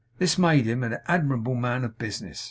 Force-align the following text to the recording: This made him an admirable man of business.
This 0.17 0.35
made 0.35 0.65
him 0.65 0.83
an 0.83 0.97
admirable 1.05 1.53
man 1.53 1.83
of 1.83 1.99
business. 1.99 2.39